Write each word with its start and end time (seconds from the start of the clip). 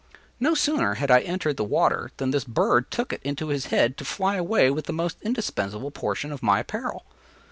No 0.39 0.55
sooner 0.55 0.95
had 0.95 1.11
I 1.11 1.19
entered 1.19 1.57
the 1.57 1.63
water 1.63 2.09
than 2.17 2.31
this 2.31 2.43
bird 2.43 2.89
took 2.89 3.13
it 3.13 3.21
into 3.21 3.51
its 3.51 3.67
head 3.67 3.97
to 3.97 4.03
fly 4.03 4.35
away 4.35 4.71
with 4.71 4.85
the 4.85 4.93
most 4.93 5.19
indispensable 5.21 5.91
portion 5.91 6.31
of 6.31 6.41
my 6.41 6.61
apparel. 6.61 7.05